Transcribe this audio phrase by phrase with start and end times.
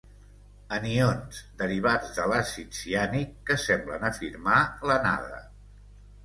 [0.77, 4.57] Anions derivats de l'àcid ciànic, que semblen afirmar
[4.93, 5.41] l'anada.